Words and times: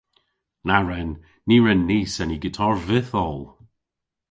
Na 0.67 0.77
wren. 0.83 1.11
Ny 1.47 1.55
wren 1.61 1.81
ni 1.89 1.99
seni 2.15 2.37
gitar 2.43 2.75
vyth 2.87 3.13
oll. 3.25 3.43